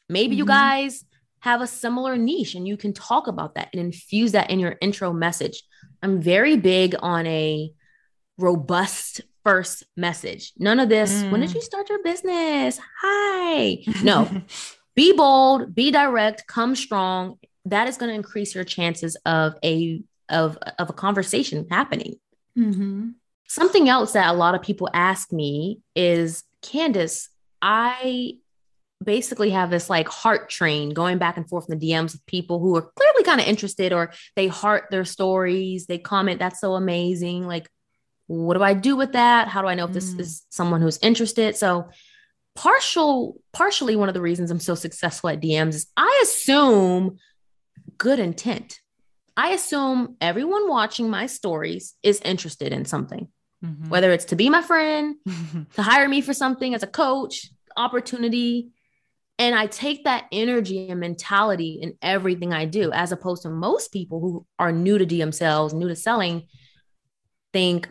[0.09, 0.39] Maybe mm-hmm.
[0.39, 1.05] you guys
[1.41, 4.77] have a similar niche and you can talk about that and infuse that in your
[4.81, 5.63] intro message.
[6.03, 7.71] I'm very big on a
[8.39, 10.53] robust first message.
[10.59, 11.31] None of this, mm.
[11.31, 11.57] when did mm.
[11.57, 12.81] you start your business?
[13.03, 13.79] Hi.
[14.03, 14.29] No,
[14.95, 17.39] be bold, be direct, come strong.
[17.67, 22.15] That is going to increase your chances of a of of a conversation happening.
[22.59, 23.11] Mm-hmm.
[23.47, 27.29] Something else that a lot of people ask me is, Candace,
[27.61, 28.39] I
[29.03, 32.59] basically have this like heart train going back and forth in the DMs with people
[32.59, 36.75] who are clearly kind of interested or they heart their stories, they comment, that's so
[36.75, 37.47] amazing.
[37.47, 37.69] Like,
[38.27, 39.49] what do I do with that?
[39.49, 40.21] How do I know if this mm.
[40.21, 41.57] is someone who's interested?
[41.57, 41.91] So
[42.55, 47.19] partial partially one of the reasons I'm so successful at DMs is I assume
[47.99, 48.81] good intent.
[49.37, 53.29] I assume everyone watching my stories is interested in something.
[53.65, 53.89] Mm-hmm.
[53.89, 55.17] Whether it's to be my friend,
[55.75, 58.69] to hire me for something as a coach, opportunity,
[59.39, 63.93] and I take that energy and mentality in everything I do, as opposed to most
[63.93, 66.47] people who are new to DM sales, new to selling,
[67.53, 67.89] think,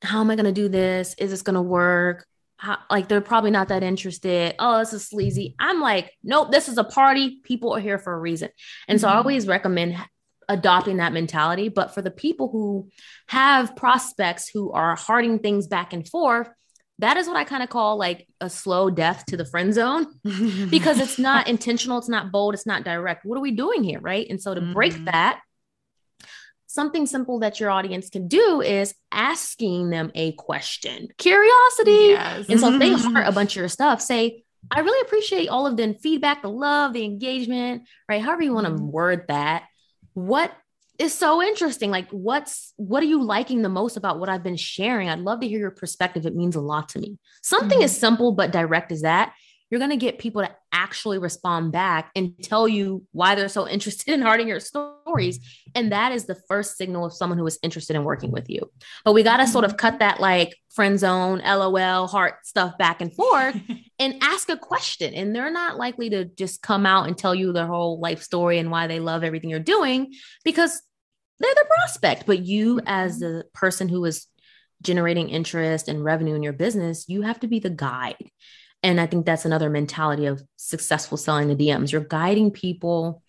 [0.00, 1.14] how am I going to do this?
[1.18, 2.26] Is this going to work?
[2.56, 4.54] How, like they're probably not that interested.
[4.58, 5.56] Oh, this is sleazy.
[5.58, 7.40] I'm like, nope, this is a party.
[7.42, 8.48] People are here for a reason.
[8.88, 9.02] And mm-hmm.
[9.02, 9.18] so I mm-hmm.
[9.18, 9.96] always recommend
[10.48, 11.68] adopting that mentality.
[11.68, 12.90] But for the people who
[13.26, 16.48] have prospects who are hearting things back and forth,
[16.98, 20.06] that is what I kind of call like a slow death to the friend zone
[20.70, 23.24] because it's not intentional, it's not bold, it's not direct.
[23.24, 24.00] What are we doing here?
[24.00, 24.26] Right.
[24.28, 25.06] And so to break mm-hmm.
[25.06, 25.40] that,
[26.66, 32.10] something simple that your audience can do is asking them a question, curiosity.
[32.10, 32.46] Yes.
[32.48, 35.66] And so if they heart a bunch of your stuff, say, I really appreciate all
[35.66, 38.22] of the feedback, the love, the engagement, right?
[38.22, 38.90] However you want to mm-hmm.
[38.90, 39.64] word that.
[40.14, 40.52] What
[40.98, 41.90] is so interesting?
[41.90, 45.08] Like, what's what are you liking the most about what I've been sharing?
[45.08, 46.26] I'd love to hear your perspective.
[46.26, 47.18] It means a lot to me.
[47.42, 47.84] Something mm-hmm.
[47.84, 49.34] as simple but direct as that
[49.72, 53.66] you're going to get people to actually respond back and tell you why they're so
[53.66, 55.40] interested in hearting your stories.
[55.74, 58.70] And that is the first signal of someone who is interested in working with you.
[59.02, 59.78] But we got to sort of mm-hmm.
[59.78, 63.58] cut that like friend zone, LOL, heart stuff back and forth
[63.98, 65.14] and ask a question.
[65.14, 68.58] And they're not likely to just come out and tell you their whole life story
[68.58, 70.12] and why they love everything you're doing
[70.44, 70.82] because
[71.40, 72.26] they're the prospect.
[72.26, 73.38] But you, as mm-hmm.
[73.38, 74.26] the person who is
[74.82, 78.28] generating interest and revenue in your business, you have to be the guide.
[78.82, 81.92] And I think that's another mentality of successful selling the DMs.
[81.92, 83.22] You're guiding people,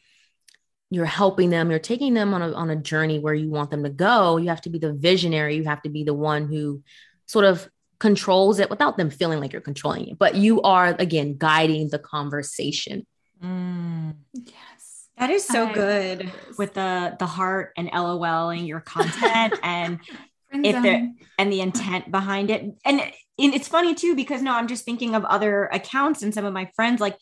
[0.89, 3.83] you're helping them, you're taking them on a, on a journey where you want them
[3.83, 4.37] to go.
[4.37, 6.83] You have to be the visionary, you have to be the one who
[7.27, 10.19] sort of controls it without them feeling like you're controlling it.
[10.19, 13.05] But you are, again, guiding the conversation.
[13.43, 14.15] Mm.
[14.33, 15.07] Yes.
[15.17, 19.99] That is so I, good with the the heart and LOLing your content and
[20.51, 23.01] if there and the intent behind it and,
[23.39, 26.53] and it's funny too because no i'm just thinking of other accounts and some of
[26.53, 27.17] my friends like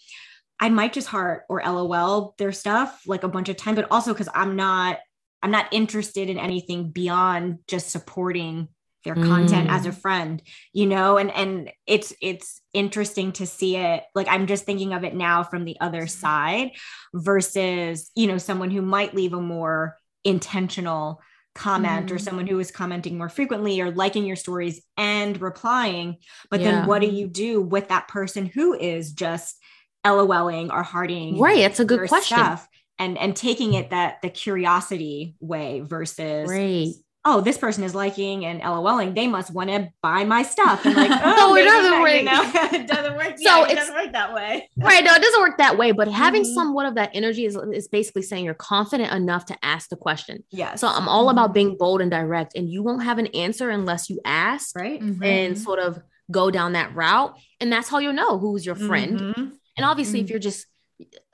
[0.60, 4.14] i might just heart or lol their stuff like a bunch of time but also
[4.14, 5.00] because i'm not
[5.42, 8.68] i'm not interested in anything beyond just supporting
[9.04, 9.72] their content mm.
[9.72, 9.98] as a mm.
[10.00, 10.44] friend
[10.74, 15.04] you know and and it's it's interesting to see it like i'm just thinking of
[15.04, 16.70] it now from the other side
[17.14, 21.20] versus you know someone who might leave a more intentional
[21.56, 22.12] comment mm.
[22.16, 26.18] or someone who is commenting more frequently or liking your stories and replying.
[26.50, 26.72] But yeah.
[26.72, 29.58] then what do you do with that person who is just
[30.06, 31.40] LOLing or hearting?
[31.40, 31.60] Right.
[31.60, 32.58] It's a good question.
[33.02, 38.46] and and taking it that the curiosity way versus right oh, this person is liking
[38.46, 40.84] and LOLing, they must want to buy my stuff.
[40.86, 42.14] I'm like, oh, no, it doesn't work.
[42.14, 42.42] You know?
[42.80, 43.38] it doesn't work.
[43.38, 44.70] So yeah, it doesn't work that way.
[44.78, 45.04] right.
[45.04, 45.92] No, it doesn't work that way.
[45.92, 46.54] But having mm-hmm.
[46.54, 50.44] somewhat of that energy is, is basically saying you're confident enough to ask the question.
[50.50, 50.76] Yeah.
[50.76, 51.54] So I'm all about mm-hmm.
[51.54, 54.76] being bold and direct, and you won't have an answer unless you ask.
[54.76, 55.02] Right.
[55.02, 55.24] Mm-hmm.
[55.24, 57.38] And sort of go down that route.
[57.60, 59.20] And that's how you'll know who's your friend.
[59.20, 59.46] Mm-hmm.
[59.78, 60.32] And obviously, if mm-hmm.
[60.32, 60.66] you're just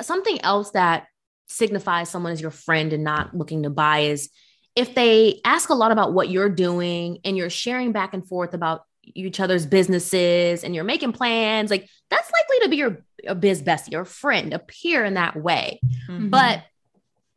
[0.01, 1.07] something else that
[1.47, 4.29] signifies someone is your friend and not looking to buy is
[4.77, 8.53] if they ask a lot about what you're doing and you're sharing back and forth
[8.53, 13.33] about each other's businesses and you're making plans, like that's likely to be your a
[13.33, 15.79] biz bestie or friend appear in that way.
[16.07, 16.29] Mm-hmm.
[16.29, 16.63] But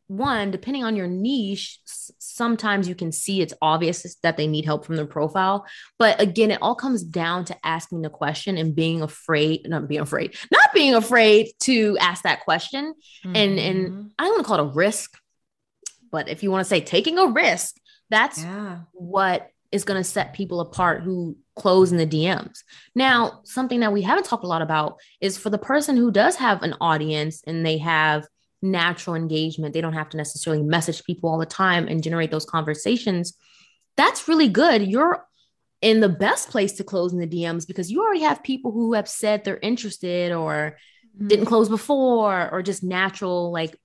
[0.08, 4.84] one, depending on your niche, sometimes you can see it's obvious that they need help
[4.84, 5.64] from their profile.
[5.98, 10.02] But again, it all comes down to asking the question and being afraid, not being
[10.02, 12.92] afraid, not being afraid to ask that question.
[13.24, 13.36] Mm-hmm.
[13.36, 15.16] And and I don't want to call it a risk
[16.10, 17.76] but if you want to say taking a risk,
[18.08, 18.80] that's yeah.
[18.92, 22.58] what is going to set people apart who close in the DMs.
[22.94, 26.36] Now, something that we haven't talked a lot about is for the person who does
[26.36, 28.26] have an audience and they have
[28.62, 29.72] natural engagement.
[29.72, 33.34] They don't have to necessarily message people all the time and generate those conversations.
[33.96, 34.86] That's really good.
[34.86, 35.24] You're
[35.82, 38.92] in the best place to close in the DMs because you already have people who
[38.94, 40.76] have said they're interested or
[41.16, 41.28] mm-hmm.
[41.28, 43.78] didn't close before or just natural, like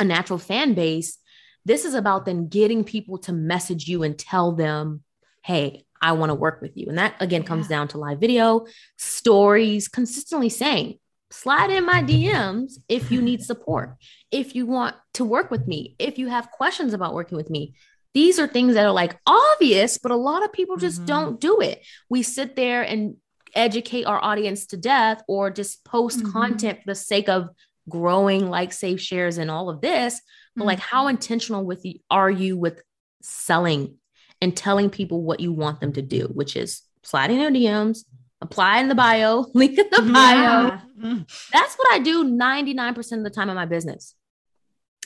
[0.00, 1.18] a natural fan base.
[1.64, 5.02] This is about then getting people to message you and tell them,
[5.42, 6.86] hey, I want to work with you.
[6.88, 7.76] And that again comes yeah.
[7.76, 10.98] down to live video, stories, consistently saying,
[11.30, 13.96] slide in my DMs if you need support,
[14.30, 17.74] if you want to work with me, if you have questions about working with me.
[18.12, 21.06] These are things that are like obvious, but a lot of people just mm-hmm.
[21.06, 21.84] don't do it.
[22.08, 23.16] We sit there and
[23.54, 26.32] educate our audience to death or just post mm-hmm.
[26.32, 27.50] content for the sake of
[27.88, 30.20] growing like save shares and all of this
[30.54, 30.68] but mm-hmm.
[30.68, 31.10] like how mm-hmm.
[31.10, 32.82] intentional with you are you with
[33.22, 33.96] selling
[34.40, 38.04] and telling people what you want them to do which is sliding their dms
[38.40, 41.18] apply in the bio link in the bio yeah.
[41.52, 44.14] that's what i do 99% of the time in my business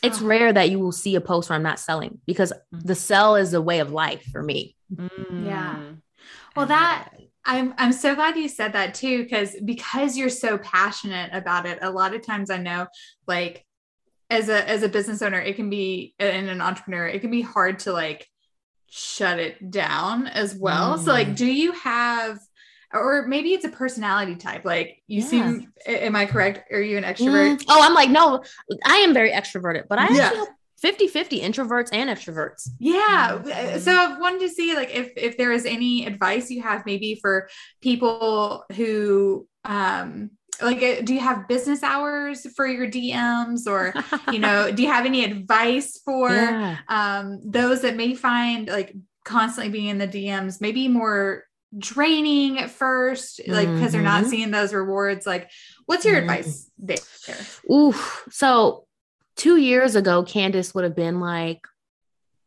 [0.03, 0.27] it's oh.
[0.27, 2.83] rare that you will see a post where i'm not selling because mm.
[2.85, 5.47] the sell is a way of life for me mm.
[5.47, 5.81] yeah
[6.57, 7.09] well that
[7.47, 11.79] I'm I'm so glad you said that too because because you're so passionate about it.
[11.83, 12.87] A lot of times I know
[13.27, 13.65] like
[14.31, 17.43] as a as a business owner it can be and an entrepreneur it can be
[17.43, 18.29] hard to like
[18.91, 20.99] shut it down as well.
[20.99, 21.05] Mm.
[21.05, 21.37] So like mm.
[21.37, 22.39] do you have
[22.93, 25.27] or maybe it's a personality type like you yeah.
[25.27, 27.59] seem am I correct are you an extrovert?
[27.59, 27.65] Mm.
[27.69, 28.43] Oh, I'm like no,
[28.87, 30.27] I am very extroverted, but I yeah.
[30.27, 30.47] actually
[30.85, 33.79] 50 50 introverts and extroverts yeah mm-hmm.
[33.79, 37.19] so i wanted to see like if if there is any advice you have maybe
[37.23, 37.49] for
[37.81, 40.29] people who um
[40.61, 43.95] like uh, do you have business hours for your dms or
[44.31, 46.77] you know do you have any advice for yeah.
[46.89, 48.95] um those that may find like
[49.25, 51.45] constantly being in the dms maybe more
[51.79, 53.93] draining at first like because mm-hmm.
[53.93, 54.31] they're not mm-hmm.
[54.31, 55.51] seeing those rewards like
[55.87, 56.29] what's your mm-hmm.
[56.29, 56.99] advice there
[57.73, 57.95] Ooh,
[58.31, 58.85] so
[59.37, 61.61] two years ago, Candace would have been like,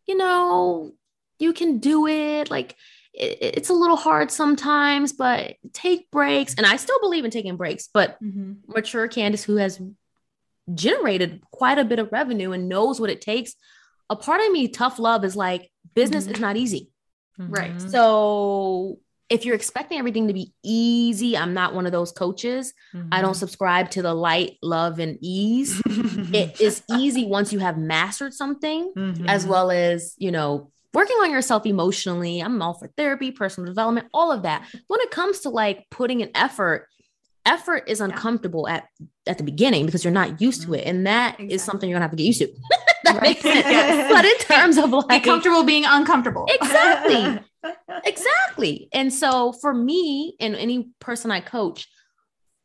[0.05, 0.93] you know,
[1.39, 2.49] you can do it.
[2.49, 2.75] Like,
[3.13, 6.55] it, it's a little hard sometimes, but take breaks.
[6.55, 8.53] And I still believe in taking breaks, but mm-hmm.
[8.67, 9.81] mature Candace, who has
[10.73, 13.55] generated quite a bit of revenue and knows what it takes.
[14.09, 16.33] A part of me, tough love, is like, business mm-hmm.
[16.33, 16.91] is not easy.
[17.39, 17.79] Right.
[17.79, 18.97] So
[19.29, 22.73] if you're expecting everything to be easy, I'm not one of those coaches.
[22.93, 23.09] Mm-hmm.
[23.11, 23.39] I don't mm-hmm.
[23.39, 25.81] subscribe to the light, love, and ease.
[25.85, 29.27] it is easy once you have mastered something, mm-hmm.
[29.27, 32.39] as well as, you know, working on yourself emotionally.
[32.39, 34.65] I'm all for therapy, personal development, all of that.
[34.87, 36.87] When it comes to like putting an effort,
[37.45, 38.75] effort is uncomfortable yeah.
[38.75, 38.87] at
[39.27, 40.85] at the beginning because you're not used to it.
[40.85, 41.53] And that exactly.
[41.53, 42.47] is something you're gonna have to get used to.
[43.07, 43.21] That right.
[43.21, 44.11] makes sense.
[44.11, 46.45] but in terms of like be comfortable being uncomfortable.
[46.49, 47.39] Exactly
[48.05, 48.89] exactly.
[48.93, 51.87] And so for me and any person I coach,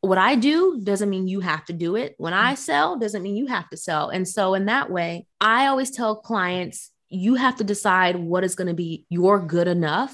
[0.00, 2.14] what I do doesn't mean you have to do it.
[2.18, 4.08] When I sell doesn't mean you have to sell.
[4.08, 8.54] And so in that way, I always tell clients you have to decide what is
[8.54, 10.12] going to be your good enough,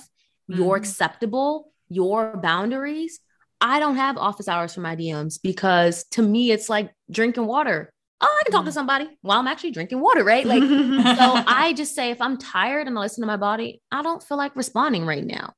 [0.50, 0.60] mm-hmm.
[0.60, 3.20] your acceptable, your boundaries.
[3.60, 7.92] I don't have office hours for my DMs because to me it's like drinking water
[8.20, 10.44] oh, I can talk to somebody while I'm actually drinking water, right?
[10.44, 10.66] Like, so
[11.46, 14.36] I just say, if I'm tired and I listen to my body, I don't feel
[14.36, 15.52] like responding right now.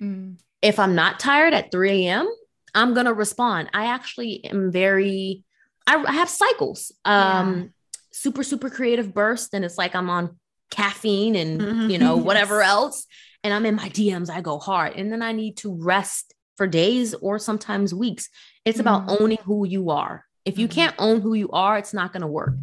[0.00, 0.38] Mm.
[0.60, 2.28] If I'm not tired at 3 a.m.,
[2.74, 3.70] I'm going to respond.
[3.74, 5.44] I actually am very,
[5.86, 7.64] I, I have cycles, um, yeah.
[8.12, 9.54] super, super creative burst.
[9.54, 10.38] And it's like I'm on
[10.70, 13.06] caffeine and, you know, whatever else.
[13.44, 14.96] And I'm in my DMs, I go hard.
[14.96, 18.28] And then I need to rest for days or sometimes weeks.
[18.64, 18.82] It's mm.
[18.82, 20.74] about owning who you are if you mm-hmm.
[20.74, 22.54] can't own who you are, it's not going to work.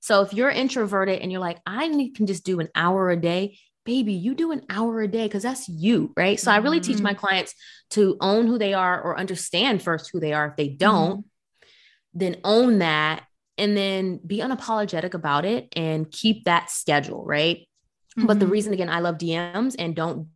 [0.00, 3.58] So if you're introverted and you're like, I can just do an hour a day,
[3.84, 6.38] baby, you do an hour a day because that's you, right?
[6.38, 6.50] So.
[6.50, 7.20] I really teach my mm-hmm.
[7.20, 7.54] clients
[7.90, 10.48] to own who they are or understand first who they are.
[10.48, 12.18] If they don't, mm-hmm.
[12.18, 13.24] then own that
[13.58, 17.68] and then be unapologetic about it and keep that schedule, right?
[18.18, 18.26] Mm-hmm.
[18.26, 18.52] But the mm-hmm.
[18.52, 20.28] reason, again, I love DMs and don't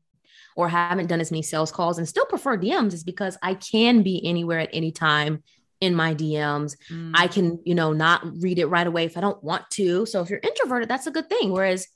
[0.55, 4.03] or haven't done as many sales calls and still prefer DMs is because I can
[4.03, 5.43] be anywhere at any time
[5.81, 6.77] in my DMs.
[6.91, 7.13] Mm.
[7.15, 10.07] I can, you know, not read it right away if I don't want to.
[10.07, 11.53] So if you're introverted, that's a good thing.
[11.53, 11.87] Whereas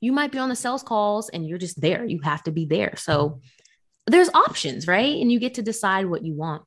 [0.00, 2.04] you might be on the sales calls and you're just there.
[2.04, 2.94] You have to be there.
[2.96, 3.40] So
[4.06, 5.20] there's options, right?
[5.20, 6.62] And you get to decide what you want.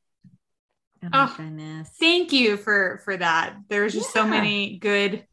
[1.04, 1.90] Oh, oh goodness.
[2.00, 3.56] Thank you for for that.
[3.70, 4.22] There's just yeah.
[4.22, 5.26] so many good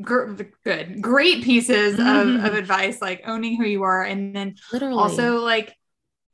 [0.00, 0.32] gr-
[0.64, 2.36] good great pieces mm-hmm.
[2.38, 4.94] of, of advice like owning who you are and then Literally.
[4.94, 5.74] also like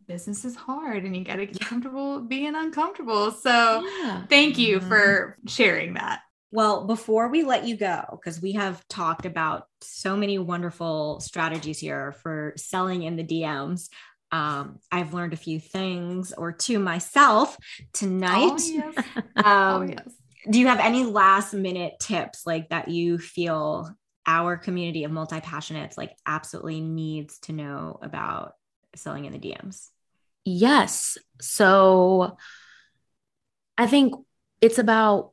[0.09, 3.31] business is hard and you got to get comfortable being uncomfortable.
[3.31, 4.25] So yeah.
[4.27, 4.89] thank you mm-hmm.
[4.89, 6.21] for sharing that.
[6.51, 11.79] Well, before we let you go, because we have talked about so many wonderful strategies
[11.79, 13.91] here for selling in the DMs,
[14.33, 17.57] um, I've learned a few things or two myself
[17.93, 18.53] tonight.
[18.53, 18.97] Oh, yes.
[19.17, 20.09] um, oh, yes.
[20.51, 23.95] do you have any last minute tips like that you feel
[24.27, 28.53] our community of multi passionates like absolutely needs to know about
[28.95, 29.89] selling in the DMs?
[30.49, 31.19] Yes.
[31.41, 32.37] So
[33.77, 34.15] I think
[34.61, 35.33] it's about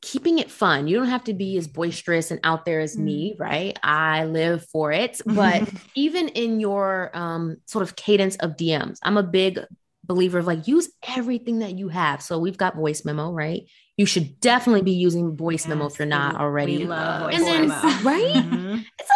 [0.00, 0.86] keeping it fun.
[0.86, 3.00] You don't have to be as boisterous and out there as mm.
[3.00, 3.78] me, right?
[3.82, 5.20] I live for it.
[5.26, 9.60] But even in your um, sort of cadence of DMs, I'm a big
[10.04, 12.22] believer of like use everything that you have.
[12.22, 13.68] So we've got voice memo, right?
[13.96, 16.78] You should definitely be using voice yes, memo if you're not already.
[16.78, 17.80] We love voice and then, memo.
[18.02, 18.34] right?
[18.36, 18.78] Mm-hmm.
[18.98, 19.10] It's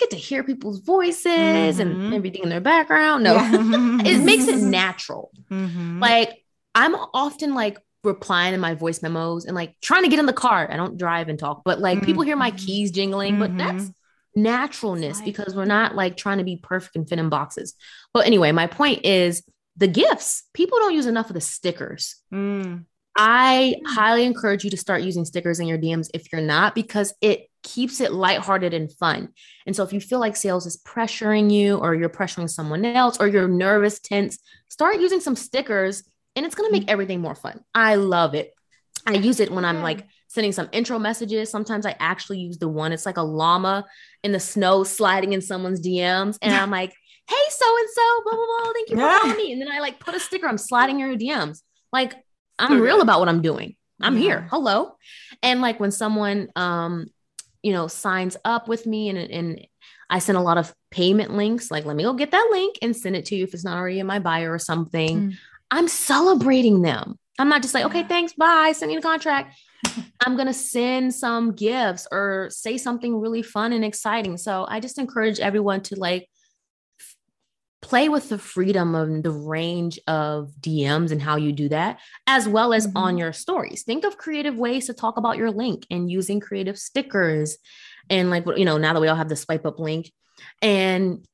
[0.00, 1.80] get to hear people's voices mm-hmm.
[1.80, 3.22] and everything in their background.
[3.22, 3.50] No, yeah.
[4.04, 5.30] it makes it natural.
[5.50, 6.00] Mm-hmm.
[6.00, 6.42] Like
[6.74, 10.32] I'm often like replying in my voice memos and like trying to get in the
[10.32, 10.68] car.
[10.70, 12.66] I don't drive and talk, but like people hear my mm-hmm.
[12.66, 14.42] keys jingling, but that's mm-hmm.
[14.42, 17.74] naturalness because we're not like trying to be perfect and fit in boxes.
[18.14, 19.42] But anyway, my point is
[19.76, 20.44] the gifts.
[20.54, 22.16] People don't use enough of the stickers.
[22.32, 22.86] Mm.
[23.22, 27.12] I highly encourage you to start using stickers in your DMs if you're not, because
[27.20, 29.28] it keeps it lighthearted and fun.
[29.66, 33.20] And so if you feel like sales is pressuring you or you're pressuring someone else
[33.20, 34.38] or you're nervous, tense,
[34.70, 36.02] start using some stickers
[36.34, 36.90] and it's going to make mm.
[36.90, 37.60] everything more fun.
[37.74, 38.54] I love it.
[39.06, 41.50] I use it when I'm like sending some intro messages.
[41.50, 43.84] Sometimes I actually use the one, it's like a llama
[44.22, 46.38] in the snow sliding in someone's DMs.
[46.40, 46.94] And I'm like,
[47.28, 48.72] hey, so and so, blah, blah, blah.
[48.72, 49.52] Thank you for having me.
[49.52, 51.60] And then I like put a sticker, I'm sliding your DMs.
[51.92, 52.14] Like,
[52.60, 52.80] I'm okay.
[52.80, 53.76] real about what I'm doing.
[54.00, 54.20] I'm yeah.
[54.20, 54.48] here.
[54.50, 54.96] Hello.
[55.42, 57.06] And like when someone um,
[57.62, 59.66] you know, signs up with me and and
[60.08, 62.96] I send a lot of payment links, like let me go get that link and
[62.96, 65.20] send it to you if it's not already in my bio or something.
[65.20, 65.34] Mm.
[65.70, 67.16] I'm celebrating them.
[67.38, 69.56] I'm not just like, okay, thanks, bye, send me the contract.
[70.26, 74.36] I'm going to send some gifts or say something really fun and exciting.
[74.36, 76.28] So I just encourage everyone to like
[77.90, 82.46] play with the freedom of the range of DMs and how you do that, as
[82.46, 82.96] well as mm-hmm.
[82.96, 83.82] on your stories.
[83.82, 87.58] Think of creative ways to talk about your link and using creative stickers.
[88.08, 90.12] And like, you know, now that we all have the swipe up link,
[90.62, 91.26] and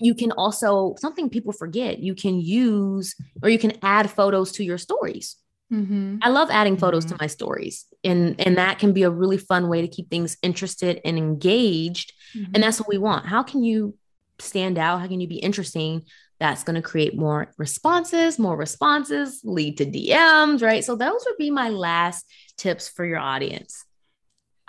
[0.00, 4.64] you can also, something people forget, you can use or you can add photos to
[4.64, 5.36] your stories.
[5.72, 6.16] Mm-hmm.
[6.20, 7.14] I love adding photos mm-hmm.
[7.14, 10.36] to my stories, and and that can be a really fun way to keep things
[10.42, 12.12] interested and engaged.
[12.36, 12.50] Mm-hmm.
[12.54, 13.26] And that's what we want.
[13.26, 13.94] How can you
[14.40, 15.00] stand out?
[15.00, 16.02] How can you be interesting?
[16.38, 20.82] That's going to create more responses, more responses lead to DMs, right?
[20.82, 22.26] So those would be my last
[22.56, 23.84] tips for your audience.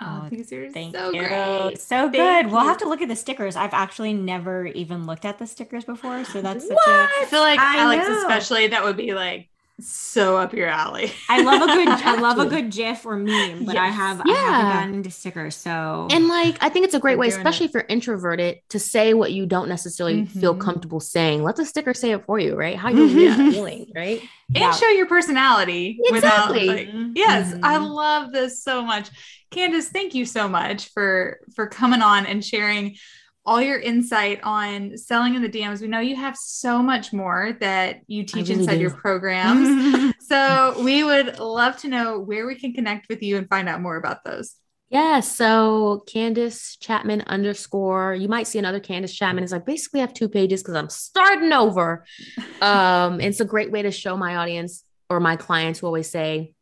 [0.00, 1.20] Oh, oh these are thank so you.
[1.20, 1.78] great.
[1.78, 2.46] So thank good.
[2.46, 2.52] You.
[2.52, 3.56] We'll have to look at the stickers.
[3.56, 6.24] I've actually never even looked at the stickers before.
[6.24, 6.88] So that's such what?
[6.88, 8.18] a I feel like I Alex, know.
[8.18, 9.48] especially, that would be like
[9.82, 11.12] so up your alley.
[11.28, 13.82] I love a good I love a good GIF or meme, but yes.
[13.82, 14.32] I have yeah.
[14.32, 15.56] I haven't gotten into stickers.
[15.56, 17.68] So and like I think it's a great way, especially it.
[17.70, 20.40] if you're introverted, to say what you don't necessarily mm-hmm.
[20.40, 21.42] feel comfortable saying.
[21.42, 22.76] Let the sticker say it for you, right?
[22.76, 23.50] How you're mm-hmm.
[23.50, 24.20] feeling, right?
[24.48, 24.72] And yeah.
[24.72, 26.68] show your personality exactly.
[26.68, 27.64] without like, yes, mm-hmm.
[27.64, 29.10] I love this so much.
[29.50, 32.96] Candace, thank you so much for for coming on and sharing
[33.44, 35.80] all your insight on selling in the DMs.
[35.80, 38.80] We know you have so much more that you teach really inside do.
[38.80, 40.14] your programs.
[40.20, 43.80] so we would love to know where we can connect with you and find out
[43.80, 44.54] more about those.
[44.90, 48.14] Yeah, so Candace Chatman underscore.
[48.14, 49.42] You might see another Candace Chatman.
[49.42, 52.04] It's like basically I have two pages because I'm starting over.
[52.60, 56.54] Um, it's a great way to show my audience or my clients who always say,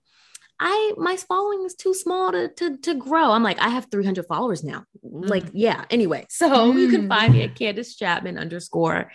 [0.61, 3.33] I my following is too small to to to grow.
[3.33, 4.85] I'm like, I have 300 followers now.
[5.05, 5.29] Mm.
[5.29, 5.87] Like, yeah.
[5.91, 6.79] Anyway, so mm.
[6.79, 9.11] you can find me at Candace Chatman underscore,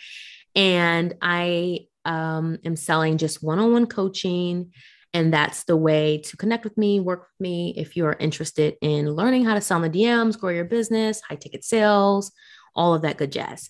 [0.56, 4.74] and I um am selling just one-on-one coaching.
[5.14, 9.10] And that's the way to connect with me, work with me if you're interested in
[9.10, 12.34] learning how to sell in the DMs, grow your business, high ticket sales,
[12.76, 13.70] all of that good jazz.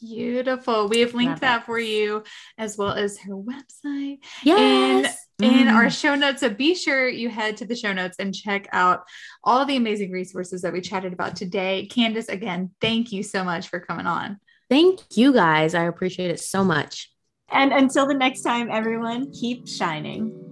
[0.00, 0.88] Beautiful.
[0.88, 1.66] We have linked Love that it.
[1.66, 2.22] for you
[2.58, 4.18] as well as her website.
[4.42, 5.16] Yes.
[5.40, 6.00] In, in our mm.
[6.00, 6.40] show notes.
[6.40, 9.04] So be sure you head to the show notes and check out
[9.42, 11.86] all the amazing resources that we chatted about today.
[11.86, 14.38] Candace, again, thank you so much for coming on.
[14.70, 15.74] Thank you guys.
[15.74, 17.10] I appreciate it so much.
[17.50, 20.51] And until the next time, everyone, keep shining.